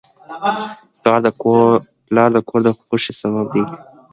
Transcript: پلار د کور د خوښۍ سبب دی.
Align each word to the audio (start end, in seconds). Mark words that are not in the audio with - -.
پلار 2.07 2.29
د 2.35 2.37
کور 2.49 2.61
د 2.65 2.67
خوښۍ 2.79 3.13
سبب 3.21 3.45
دی. 3.53 3.63